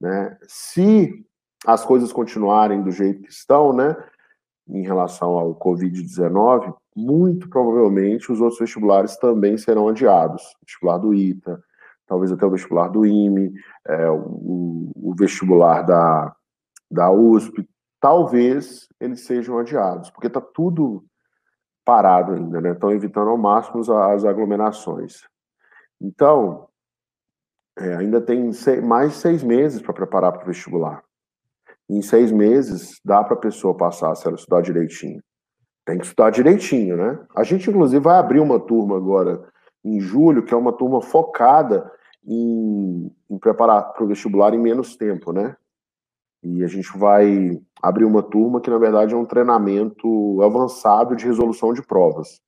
[0.00, 0.36] Né?
[0.48, 1.24] Se
[1.66, 3.96] as coisas continuarem do jeito que estão, né,
[4.68, 10.42] em relação ao Covid-19, muito provavelmente os outros vestibulares também serão adiados.
[10.42, 11.62] O vestibular do ITA,
[12.12, 13.54] talvez até o vestibular do IME,
[13.86, 16.36] é, o, o, vestibular da,
[16.90, 17.66] da USP,
[17.98, 21.02] talvez eles sejam adiados, porque está tudo
[21.86, 22.72] parado ainda, né?
[22.72, 25.22] Estão evitando ao máximo as aglomerações.
[25.98, 26.68] Então,
[27.78, 31.02] é, ainda tem seis, mais seis meses para preparar para o vestibular.
[31.88, 35.22] Em seis meses, dá para a pessoa passar se ela estudar direitinho.
[35.86, 37.24] Tem que estudar direitinho, né?
[37.34, 39.50] A gente, inclusive, vai abrir uma turma agora
[39.82, 41.90] em julho, que é uma turma focada
[42.24, 45.56] em, em preparar para o vestibular em menos tempo, né?
[46.42, 51.24] E a gente vai abrir uma turma que, na verdade, é um treinamento avançado de
[51.24, 52.40] resolução de provas.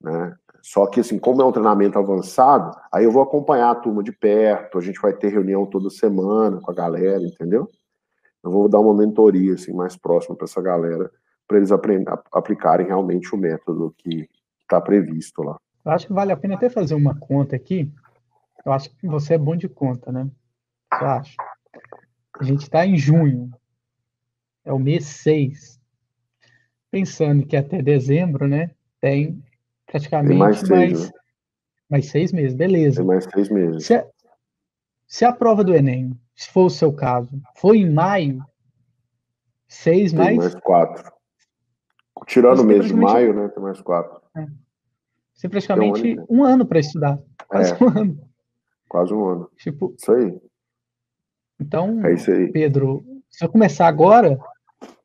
[0.00, 0.36] Né?
[0.60, 4.12] Só que, assim, como é um treinamento avançado, aí eu vou acompanhar a turma de
[4.12, 7.68] perto, a gente vai ter reunião toda semana com a galera, entendeu?
[8.44, 11.10] Eu vou dar uma mentoria, assim, mais próxima para essa galera,
[11.46, 11.70] para eles
[12.32, 14.28] aplicarem realmente o método que
[14.60, 15.56] está previsto lá.
[15.84, 17.90] Eu acho que vale a pena até fazer uma conta aqui.
[18.64, 20.28] Eu acho que você é bom de conta, né?
[21.00, 21.34] Eu acho.
[22.38, 23.50] A gente está em junho.
[24.64, 25.80] É o mês 6.
[26.90, 28.70] Pensando que até dezembro, né?
[29.00, 29.42] Tem
[29.86, 31.10] praticamente tem mais, seis, mais, né?
[31.90, 32.54] mais seis meses.
[32.54, 32.96] Beleza.
[32.98, 33.86] Tem mais seis meses.
[33.86, 34.06] Se a,
[35.06, 38.44] se a prova do Enem, se for o seu caso, foi em maio,
[39.66, 40.36] seis tem mais.
[40.36, 41.12] mais quatro.
[42.26, 43.48] Tirando o mês de maio, né?
[43.48, 44.20] Tem mais quatro.
[44.36, 44.46] É.
[45.32, 47.18] Você praticamente um ano, um ano para estudar.
[47.46, 47.76] Quase é.
[47.84, 48.27] um ano.
[48.88, 49.50] Quase um ano.
[49.56, 50.34] Tipo, isso aí.
[51.60, 52.50] Então, é isso aí.
[52.50, 54.38] Pedro, se eu começar agora,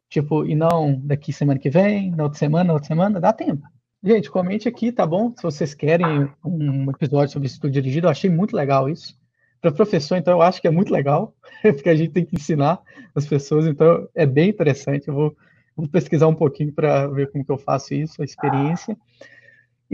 [0.10, 3.68] tipo, e não daqui semana que vem, na outra semana, na outra semana, dá tempo.
[4.04, 5.34] Gente, comente aqui, tá bom?
[5.36, 9.18] Se vocês querem um episódio sobre estudo dirigido, eu achei muito legal isso.
[9.62, 12.82] Para professor, então, eu acho que é muito legal, porque a gente tem que ensinar
[13.16, 15.08] as pessoas, então é bem interessante.
[15.08, 15.38] Eu vou,
[15.76, 18.98] vou pesquisar um pouquinho para ver como que eu faço isso, a experiência.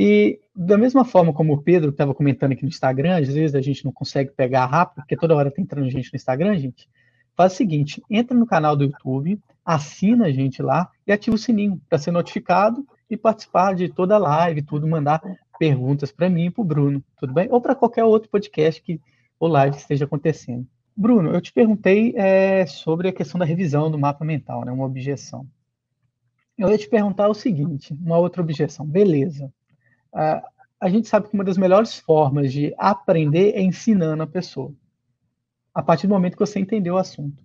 [0.01, 3.59] E da mesma forma como o Pedro estava comentando aqui no Instagram, às vezes a
[3.59, 6.89] gente não consegue pegar rápido, porque toda hora está entrando gente no Instagram, gente.
[7.35, 11.37] Faz o seguinte: entra no canal do YouTube, assina a gente lá e ativa o
[11.37, 15.21] sininho para ser notificado e participar de toda a live, tudo, mandar
[15.59, 17.49] perguntas para mim e para o Bruno, tudo bem?
[17.51, 19.01] Ou para qualquer outro podcast que
[19.37, 20.65] o live esteja acontecendo.
[20.95, 24.85] Bruno, eu te perguntei é, sobre a questão da revisão do mapa mental, né, uma
[24.85, 25.45] objeção.
[26.57, 28.85] Eu ia te perguntar o seguinte, uma outra objeção.
[28.85, 29.51] Beleza,
[30.13, 30.41] Uh,
[30.79, 34.73] a gente sabe que uma das melhores formas de aprender é ensinando a pessoa.
[35.73, 37.43] A partir do momento que você entendeu o assunto.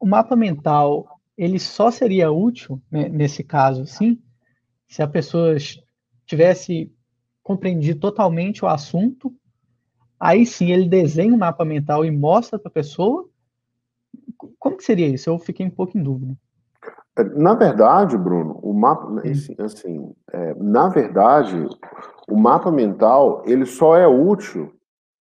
[0.00, 4.20] O mapa mental, ele só seria útil, né, nesse caso, sim,
[4.86, 5.56] se a pessoa
[6.24, 6.92] tivesse
[7.42, 9.34] compreendido totalmente o assunto,
[10.18, 13.28] aí sim ele desenha um mapa mental e mostra para a pessoa.
[14.58, 15.28] Como que seria isso?
[15.28, 16.36] Eu fiquei um pouco em dúvida.
[17.36, 19.08] Na verdade, Bruno, o mapa,
[19.58, 21.68] assim, é, na verdade,
[22.28, 24.72] o mapa mental ele só é útil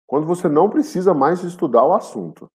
[0.06, 2.50] quando você não precisa mais estudar o assunto,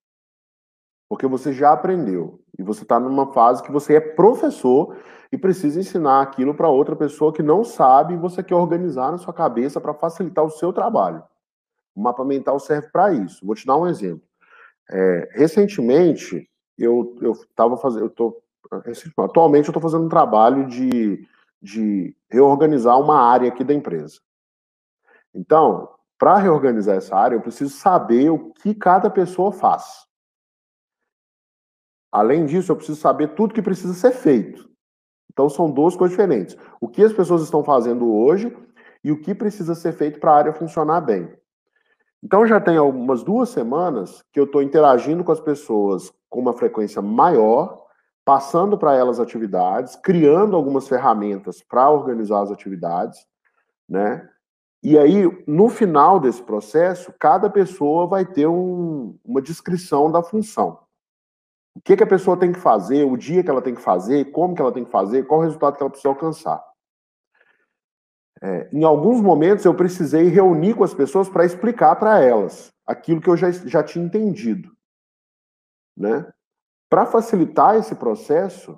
[1.08, 4.98] porque você já aprendeu e você está numa fase que você é professor
[5.32, 9.18] e precisa ensinar aquilo para outra pessoa que não sabe e você quer organizar na
[9.18, 11.24] sua cabeça para facilitar o seu trabalho.
[11.96, 13.46] O mapa mental serve para isso.
[13.46, 14.28] Vou te dar um exemplo.
[14.90, 18.43] É, recentemente eu eu estava fazendo, eu tô
[19.18, 21.28] Atualmente eu estou fazendo um trabalho de,
[21.62, 24.20] de reorganizar uma área aqui da empresa.
[25.34, 30.06] Então, para reorganizar essa área, eu preciso saber o que cada pessoa faz.
[32.12, 34.70] Além disso, eu preciso saber tudo que precisa ser feito.
[35.32, 36.56] Então, são duas coisas diferentes.
[36.80, 38.56] O que as pessoas estão fazendo hoje
[39.04, 41.36] e o que precisa ser feito para a área funcionar bem.
[42.24, 46.54] Então, já tem algumas duas semanas que eu estou interagindo com as pessoas com uma
[46.54, 47.83] frequência maior
[48.26, 53.26] passando para elas atividades, criando algumas ferramentas para organizar as atividades,
[53.88, 54.30] né?
[54.82, 60.78] E aí, no final desse processo, cada pessoa vai ter um, uma descrição da função.
[61.74, 64.32] O que, que a pessoa tem que fazer, o dia que ela tem que fazer,
[64.32, 66.64] como que ela tem que fazer, qual o resultado que ela precisa alcançar.
[68.42, 73.22] É, em alguns momentos, eu precisei reunir com as pessoas para explicar para elas aquilo
[73.22, 74.70] que eu já, já tinha entendido.
[75.96, 76.30] Né?
[76.94, 78.78] Para facilitar esse processo,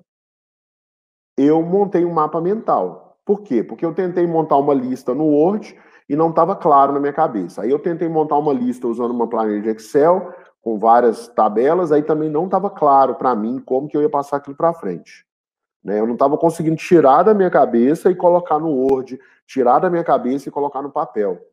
[1.37, 3.19] eu montei um mapa mental.
[3.25, 3.61] Por quê?
[3.61, 7.63] Porque eu tentei montar uma lista no Word e não estava claro na minha cabeça.
[7.63, 12.03] Aí eu tentei montar uma lista usando uma planilha de Excel com várias tabelas, aí
[12.03, 15.25] também não estava claro para mim como que eu ia passar aquilo para frente.
[15.83, 15.99] Né?
[15.99, 20.05] Eu não estava conseguindo tirar da minha cabeça e colocar no Word, tirar da minha
[20.05, 21.45] cabeça e colocar no papel.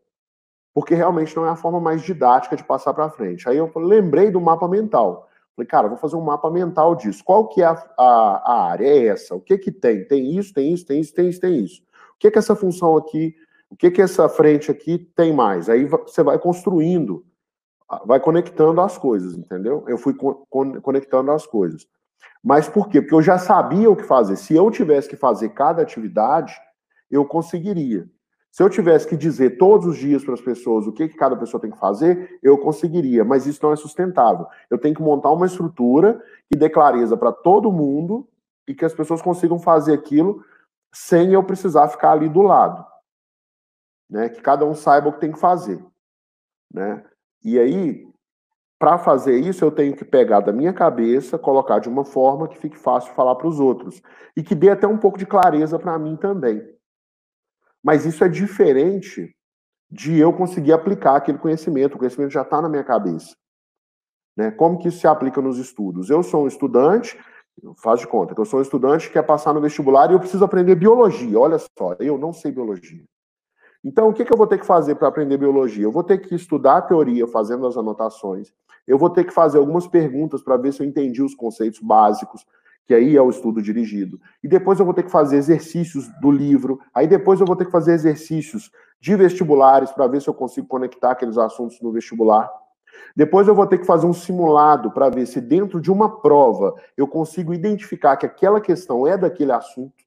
[0.73, 3.49] Porque realmente não é a forma mais didática de passar para frente.
[3.49, 5.29] Aí eu lembrei do mapa mental.
[5.55, 7.23] Falei, cara, vou fazer um mapa mental disso.
[7.23, 8.87] Qual que é a, a, a, área?
[8.87, 9.35] É essa.
[9.35, 10.07] O que que tem?
[10.07, 11.83] Tem isso, tem isso, tem isso, tem isso, tem isso.
[12.15, 13.35] O que que essa função aqui
[13.71, 15.69] O que que essa frente aqui tem mais?
[15.69, 17.25] Aí você vai construindo,
[18.07, 19.85] vai conectando as coisas, entendeu?
[19.87, 20.15] Eu fui
[20.83, 21.87] conectando as coisas.
[22.43, 23.01] Mas por quê?
[23.01, 24.37] Porque eu já sabia o que fazer.
[24.37, 26.55] Se eu tivesse que fazer cada atividade,
[27.11, 28.09] eu conseguiria.
[28.53, 31.35] Se eu tivesse que dizer todos os dias para as pessoas o que, que cada
[31.35, 34.47] pessoa tem que fazer, eu conseguiria, mas isso não é sustentável.
[34.69, 38.29] Eu tenho que montar uma estrutura que dê clareza para todo mundo
[38.69, 40.45] e que as pessoas consigam fazer aquilo
[40.93, 42.87] sem eu precisar ficar ali do lado.
[44.11, 44.29] Né?
[44.29, 45.83] Que cada um saiba o que tem que fazer.
[46.71, 47.03] Né?
[47.43, 48.07] E aí,
[48.79, 52.59] para fazer isso, eu tenho que pegar da minha cabeça, colocar de uma forma que
[52.59, 54.03] fique fácil falar para os outros.
[54.37, 56.63] E que dê até um pouco de clareza para mim também.
[57.83, 59.35] Mas isso é diferente
[59.91, 61.95] de eu conseguir aplicar aquele conhecimento.
[61.95, 63.35] O conhecimento já está na minha cabeça.
[64.37, 64.51] Né?
[64.51, 66.09] Como que isso se aplica nos estudos?
[66.09, 67.19] Eu sou um estudante,
[67.77, 70.21] faz de conta que eu sou um estudante que quer passar no vestibular e eu
[70.21, 71.39] preciso aprender biologia.
[71.39, 73.05] Olha só, eu não sei biologia.
[73.85, 75.85] Então, o que, que eu vou ter que fazer para aprender biologia?
[75.85, 78.53] Eu vou ter que estudar a teoria fazendo as anotações.
[78.87, 82.47] Eu vou ter que fazer algumas perguntas para ver se eu entendi os conceitos básicos
[82.87, 84.21] que aí é o estudo dirigido.
[84.43, 87.65] E depois eu vou ter que fazer exercícios do livro, aí depois eu vou ter
[87.65, 92.51] que fazer exercícios de vestibulares para ver se eu consigo conectar aqueles assuntos no vestibular.
[93.17, 96.75] Depois eu vou ter que fazer um simulado para ver se dentro de uma prova
[96.97, 100.05] eu consigo identificar que aquela questão é daquele assunto,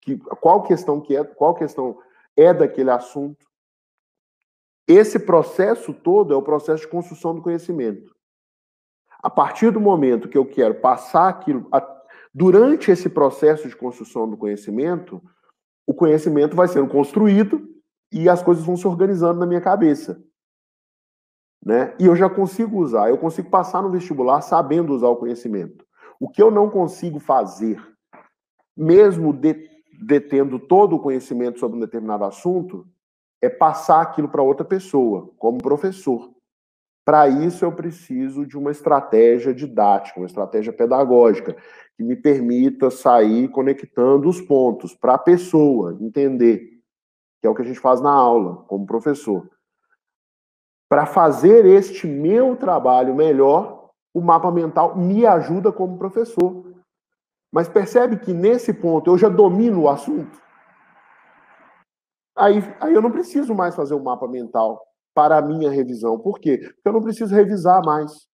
[0.00, 1.98] que qual questão que é, qual questão
[2.36, 3.46] é daquele assunto.
[4.86, 8.14] Esse processo todo é o processo de construção do conhecimento.
[9.22, 11.68] A partir do momento que eu quero passar aquilo,
[12.32, 15.20] Durante esse processo de construção do conhecimento,
[15.86, 17.68] o conhecimento vai sendo construído
[18.12, 20.22] e as coisas vão se organizando na minha cabeça.
[21.64, 21.94] Né?
[21.98, 25.84] E eu já consigo usar, eu consigo passar no vestibular sabendo usar o conhecimento.
[26.18, 27.82] O que eu não consigo fazer,
[28.76, 29.68] mesmo de,
[30.02, 32.86] detendo todo o conhecimento sobre um determinado assunto,
[33.42, 36.30] é passar aquilo para outra pessoa, como professor.
[37.10, 41.56] Para isso, eu preciso de uma estratégia didática, uma estratégia pedagógica,
[41.96, 46.80] que me permita sair conectando os pontos para a pessoa entender,
[47.40, 49.50] que é o que a gente faz na aula, como professor.
[50.88, 56.72] Para fazer este meu trabalho melhor, o mapa mental me ajuda como professor.
[57.52, 60.40] Mas percebe que nesse ponto eu já domino o assunto?
[62.36, 66.18] Aí, aí eu não preciso mais fazer o um mapa mental para a minha revisão.
[66.18, 66.58] Por quê?
[66.58, 68.30] Porque eu não preciso revisar mais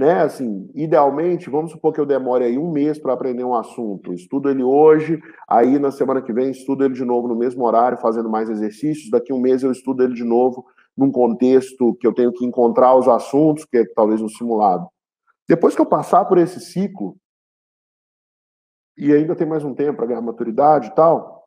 [0.00, 0.22] né?
[0.22, 4.14] Assim, idealmente, vamos supor que eu demore aí um mês para aprender um assunto.
[4.14, 7.98] Estudo ele hoje, aí na semana que vem estudo ele de novo no mesmo horário,
[7.98, 9.10] fazendo mais exercícios.
[9.10, 10.64] Daqui um mês eu estudo ele de novo
[10.96, 14.88] num contexto que eu tenho que encontrar os assuntos, que é talvez um simulado.
[15.46, 17.16] Depois que eu passar por esse ciclo,
[18.96, 21.46] e ainda tem mais um tempo para ganhar maturidade e tal,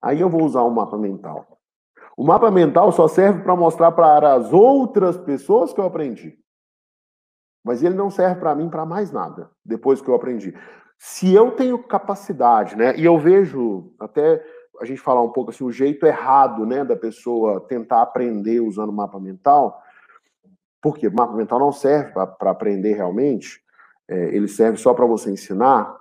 [0.00, 1.58] aí eu vou usar um mapa mental.
[2.16, 6.38] O mapa mental só serve para mostrar para as outras pessoas que eu aprendi.
[7.64, 10.54] Mas ele não serve para mim para mais nada, depois que eu aprendi.
[10.98, 14.44] Se eu tenho capacidade, né, e eu vejo até
[14.80, 18.92] a gente falar um pouco assim, o jeito errado, né, da pessoa tentar aprender usando
[18.92, 19.80] mapa mental,
[20.80, 23.62] porque mapa mental não serve para aprender realmente,
[24.08, 25.96] é, ele serve só para você ensinar,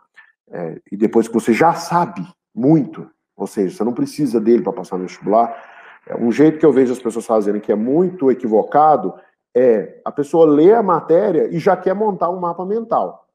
[0.50, 4.74] é, e depois que você já sabe muito, ou seja, você não precisa dele para
[4.74, 5.56] passar no vestibular,
[6.20, 9.14] um jeito que eu vejo as pessoas fazendo que é muito equivocado
[9.56, 13.28] é a pessoa lê a matéria e já quer montar um mapa mental.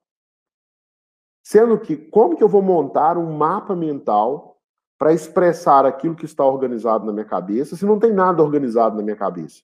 [1.44, 4.58] Sendo que, como que eu vou montar um mapa mental
[4.98, 9.02] para expressar aquilo que está organizado na minha cabeça, se não tem nada organizado na
[9.02, 9.62] minha cabeça?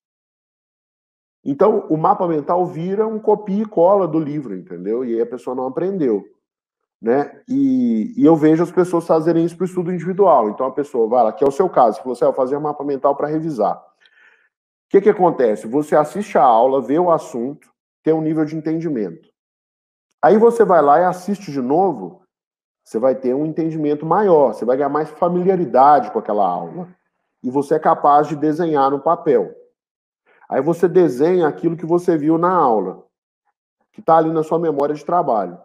[1.44, 5.04] Então, o mapa mental vira um copia e cola do livro, entendeu?
[5.04, 6.24] E aí a pessoa não aprendeu.
[7.02, 7.42] Né?
[7.48, 10.48] E, e eu vejo as pessoas fazerem isso para o estudo individual.
[10.50, 12.60] Então, a pessoa vai lá, que é o seu caso, você assim, ah, fazer um
[12.60, 13.82] mapa mental para revisar
[14.92, 15.66] que, que acontece?
[15.66, 17.66] Você assiste a aula, vê o assunto,
[18.02, 19.26] tem um nível de entendimento.
[20.20, 22.22] Aí você vai lá e assiste de novo,
[22.84, 26.94] você vai ter um entendimento maior, você vai ganhar mais familiaridade com aquela aula.
[27.42, 29.54] E você é capaz de desenhar no papel.
[30.46, 33.02] Aí você desenha aquilo que você viu na aula,
[33.92, 35.58] que está ali na sua memória de trabalho.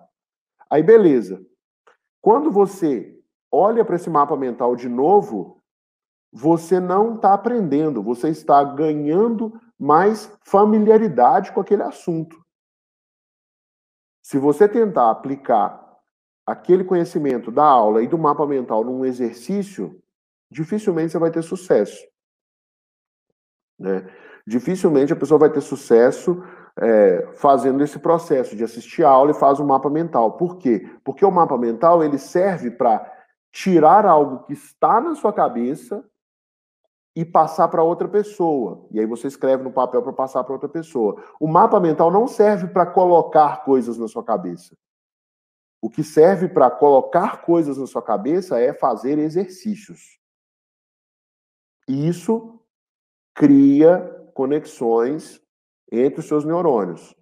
[0.70, 1.46] Aí beleza.
[2.22, 3.18] Quando você
[3.52, 5.62] olha para esse mapa mental de novo,
[6.32, 12.38] você não está aprendendo, você está ganhando mais familiaridade com aquele assunto.
[14.22, 15.88] Se você tentar aplicar
[16.46, 20.02] aquele conhecimento da aula e do mapa mental num exercício,
[20.52, 22.06] dificilmente você vai ter sucesso.
[23.80, 24.08] Né?
[24.46, 26.44] Dificilmente a pessoa vai ter sucesso
[26.80, 30.34] é, fazendo esse processo de assistir a aula e faz um mapa mental.
[30.34, 30.90] Por quê?
[31.04, 33.12] Porque o mapa mental ele serve para
[33.52, 36.04] tirar algo que está na sua cabeça
[37.16, 38.88] e passar para outra pessoa.
[38.92, 41.20] E aí você escreve no papel para passar para outra pessoa.
[41.40, 44.78] O mapa mental não serve para colocar coisas na sua cabeça.
[45.82, 50.20] O que serve para colocar coisas na sua cabeça é fazer exercícios.
[51.88, 52.57] E isso
[53.38, 54.00] cria
[54.34, 55.40] conexões
[55.92, 57.16] entre os seus neurônios.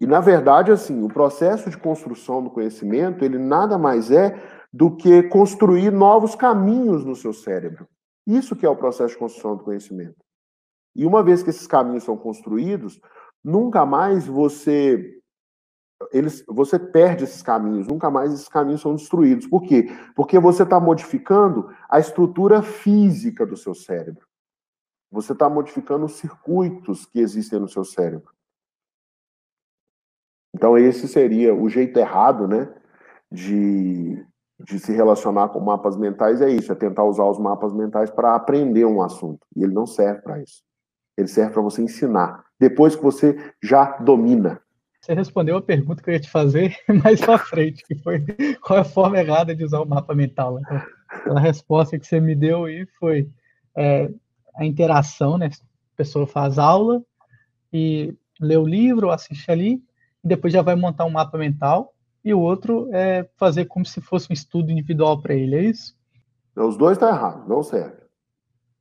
[0.00, 4.96] E na verdade, assim, o processo de construção do conhecimento, ele nada mais é do
[4.96, 7.86] que construir novos caminhos no seu cérebro.
[8.26, 10.16] Isso que é o processo de construção do conhecimento.
[10.94, 12.98] E uma vez que esses caminhos são construídos,
[13.44, 15.12] nunca mais você
[16.12, 19.46] eles, você perde esses caminhos, nunca mais esses caminhos são destruídos.
[19.46, 19.86] Por quê?
[20.14, 24.25] Porque você está modificando a estrutura física do seu cérebro.
[25.10, 28.34] Você está modificando os circuitos que existem no seu cérebro.
[30.54, 32.72] Então, esse seria o jeito errado, né?
[33.30, 34.24] De,
[34.58, 38.34] de se relacionar com mapas mentais é isso, é tentar usar os mapas mentais para
[38.34, 39.46] aprender um assunto.
[39.54, 40.62] E ele não serve para isso.
[41.16, 42.44] Ele serve para você ensinar.
[42.58, 44.60] Depois que você já domina.
[45.00, 48.24] Você respondeu a pergunta que eu ia te fazer mais para frente, que foi
[48.62, 50.58] qual é a forma errada de usar o mapa mental.
[51.20, 53.28] Então, a resposta que você me deu aí foi
[53.76, 54.10] é,
[54.56, 55.46] a interação, né?
[55.46, 57.02] A pessoa faz aula
[57.72, 59.82] e lê o livro, assiste ali,
[60.24, 61.94] e depois já vai montar um mapa mental
[62.26, 65.96] e o outro é fazer como se fosse um estudo individual para ele, é isso?
[66.56, 67.98] Os dois estão tá errados, não serve.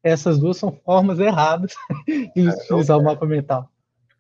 [0.02, 1.76] Essas duas são formas erradas
[2.36, 3.70] de é, utilizar o mapa mental.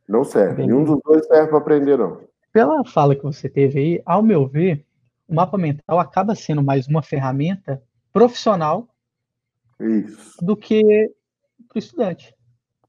[0.07, 0.63] Não serve.
[0.63, 2.21] Nenhum dos dois serve para aprender, não.
[2.53, 4.85] Pela fala que você teve aí, ao meu ver,
[5.27, 7.81] o mapa mental acaba sendo mais uma ferramenta
[8.13, 8.87] profissional
[9.79, 10.37] isso.
[10.39, 11.11] do que
[11.75, 12.35] para o estudante.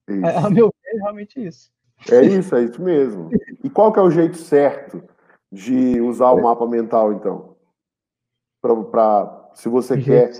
[0.08, 0.44] Isso.
[0.44, 1.70] Ao meu ver, é realmente isso.
[2.10, 3.30] É isso, é isso mesmo.
[3.64, 5.02] E qual que é o jeito certo
[5.50, 7.56] de usar o mapa mental, então?
[8.60, 10.30] Pra se você quer.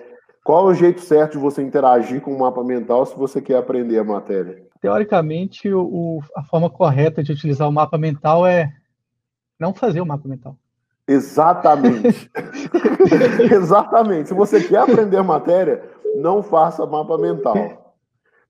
[0.45, 3.57] Qual é o jeito certo de você interagir com o mapa mental se você quer
[3.57, 4.65] aprender a matéria?
[4.81, 8.73] Teoricamente, o, a forma correta de utilizar o mapa mental é
[9.59, 10.57] não fazer o mapa mental.
[11.09, 12.31] Exatamente.
[13.53, 14.29] Exatamente.
[14.29, 15.83] Se você quer aprender a matéria,
[16.15, 17.86] não faça mapa mental.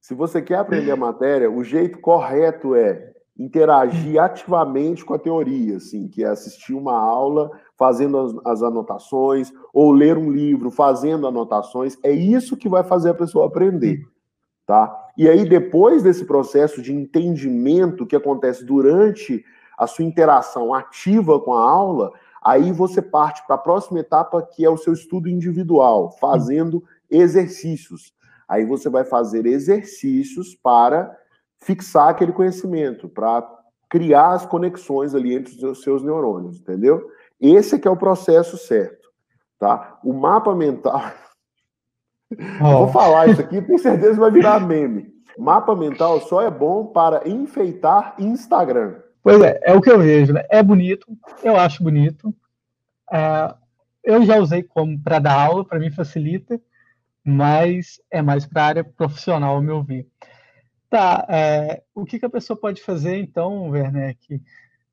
[0.06, 5.78] Se você quer aprender a matéria, o jeito correto é interagir ativamente com a teoria,
[5.78, 11.26] assim, que é assistir uma aula, fazendo as, as, anotações, ou ler um livro, fazendo
[11.26, 11.98] anotações.
[12.04, 14.06] É isso que vai fazer a pessoa aprender,
[14.64, 14.96] tá?
[15.18, 19.44] E aí, depois desse processo de entendimento que acontece durante
[19.76, 22.12] a sua interação ativa com a aula,
[22.44, 28.14] aí você parte para a próxima etapa, que é o seu estudo individual, fazendo exercícios.
[28.48, 31.16] Aí você vai fazer exercícios para
[31.58, 33.46] fixar aquele conhecimento, para
[33.88, 37.08] criar as conexões ali entre os seus neurônios, entendeu?
[37.40, 39.08] Esse que é o processo certo,
[39.58, 39.98] tá?
[40.04, 41.00] O mapa mental...
[42.60, 42.78] Oh.
[42.78, 45.14] Vou falar isso aqui, tenho certeza que vai virar meme.
[45.38, 48.96] Mapa mental só é bom para enfeitar Instagram.
[49.22, 50.44] Pois é, é o que eu vejo, né?
[50.50, 51.06] É bonito,
[51.44, 52.34] eu acho bonito.
[53.12, 53.54] É,
[54.02, 56.60] eu já usei como para dar aula, para mim facilita,
[57.28, 60.06] mas é mais para a área profissional, ao meu ver.
[60.88, 64.40] Tá, é, o que, que, a pessoa pode fazer então, Werner, que,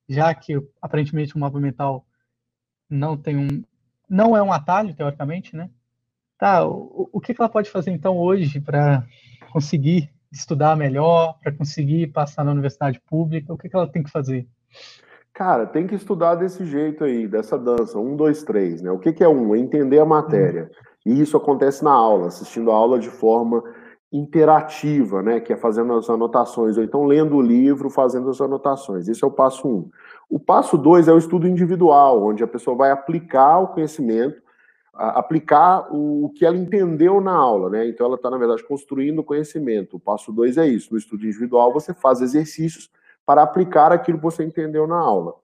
[0.09, 2.03] já que aparentemente o mapa mental
[2.89, 3.63] não tem um.
[4.09, 5.69] não é um atalho, teoricamente, né?
[6.35, 9.05] Tá, o, o que, que ela pode fazer então hoje para
[9.51, 13.53] conseguir estudar melhor, para conseguir passar na universidade pública?
[13.53, 14.47] O que, que ela tem que fazer?
[15.33, 18.91] Cara, tem que estudar desse jeito aí, dessa dança, um, dois, três, né?
[18.91, 19.55] O que, que é um?
[19.55, 20.69] É entender a matéria.
[20.71, 20.83] Hum.
[21.05, 23.63] E isso acontece na aula, assistindo a aula de forma
[24.11, 29.07] interativa, né, que é fazendo as anotações, ou então lendo o livro, fazendo as anotações.
[29.07, 29.89] Esse é o passo um.
[30.29, 34.39] O passo dois é o estudo individual, onde a pessoa vai aplicar o conhecimento,
[34.93, 37.87] aplicar o, que ela entendeu na aula, né?
[37.87, 39.97] Então ela está, na verdade, construindo o conhecimento.
[39.97, 40.89] O passo dois é isso.
[40.91, 42.91] No estudo individual, você faz exercícios
[43.25, 45.35] para aplicar aquilo que você entendeu na aula.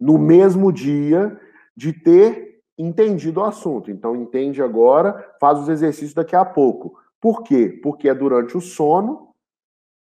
[0.00, 1.38] No mesmo dia
[1.76, 3.90] de ter entendido o assunto.
[3.90, 7.80] Então, entende agora, faz os exercícios daqui a pouco por quê?
[7.82, 9.34] Porque é durante o sono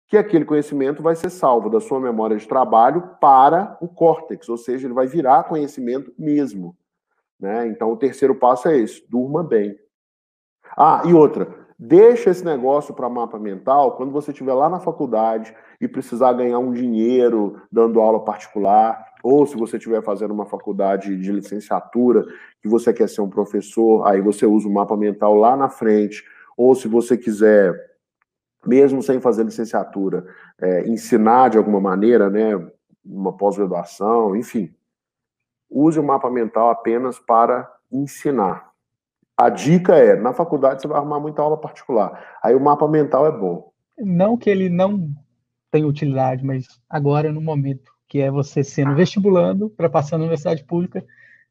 [0.07, 4.57] que aquele conhecimento vai ser salvo da sua memória de trabalho para o córtex, ou
[4.57, 6.77] seja, ele vai virar conhecimento mesmo.
[7.39, 7.67] Né?
[7.67, 9.79] Então, o terceiro passo é esse: durma bem.
[10.77, 15.55] Ah, e outra, deixa esse negócio para mapa mental quando você estiver lá na faculdade
[15.81, 21.17] e precisar ganhar um dinheiro dando aula particular, ou se você estiver fazendo uma faculdade
[21.17, 22.25] de licenciatura
[22.61, 26.25] que você quer ser um professor, aí você usa o mapa mental lá na frente
[26.59, 27.73] ou se você quiser,
[28.67, 30.27] mesmo sem fazer licenciatura,
[30.61, 32.51] é, ensinar de alguma maneira, né,
[33.05, 34.75] uma pós-graduação, enfim,
[35.71, 38.73] use o mapa mental apenas para ensinar.
[39.37, 42.39] A dica é, na faculdade você vai arrumar muita aula particular.
[42.43, 43.71] Aí o mapa mental é bom.
[43.97, 45.15] Não que ele não
[45.71, 50.65] tenha utilidade, mas agora no momento que é você sendo vestibulando para passar na universidade
[50.65, 51.05] pública,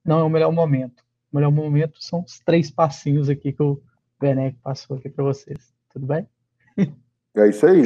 [0.04, 1.04] não é o melhor momento.
[1.32, 3.80] O melhor momento são os três passinhos aqui que o
[4.22, 5.74] Werneck passou aqui para vocês.
[5.94, 6.28] Tudo bem?
[7.36, 7.84] É isso aí.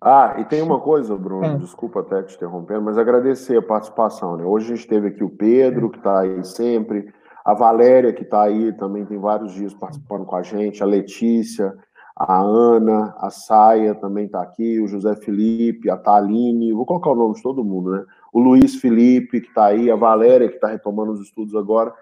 [0.00, 1.56] Ah, e tem uma coisa, Bruno, ah.
[1.56, 4.36] desculpa até te interrompendo, mas agradecer a participação.
[4.36, 4.44] Né?
[4.44, 7.12] Hoje a gente teve aqui o Pedro, que está aí sempre,
[7.44, 11.76] a Valéria, que está aí, também tem vários dias participando com a gente, a Letícia,
[12.16, 17.14] a Ana, a Saia também está aqui, o José Felipe, a Taline, vou colocar o
[17.14, 18.06] nome de todo mundo, né?
[18.32, 21.92] O Luiz Felipe, que está aí, a Valéria, que está retomando os estudos agora.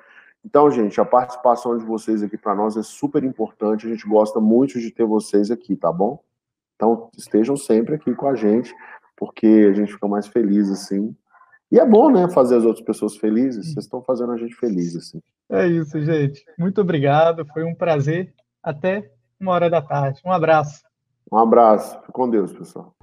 [0.45, 4.39] Então, gente, a participação de vocês aqui para nós é super importante, a gente gosta
[4.39, 6.23] muito de ter vocês aqui, tá bom?
[6.77, 8.73] Então, estejam sempre aqui com a gente,
[9.17, 11.17] porque a gente fica mais feliz, assim.
[11.73, 14.95] E é bom, né, fazer as outras pessoas felizes, vocês estão fazendo a gente feliz,
[14.95, 15.21] assim.
[15.51, 16.45] É isso, gente.
[16.57, 18.33] Muito obrigado, foi um prazer.
[18.62, 19.11] Até
[19.45, 20.20] uma hora da tarde.
[20.24, 20.82] Um abraço.
[21.30, 21.99] Um abraço.
[22.01, 22.95] Fique com Deus, pessoal.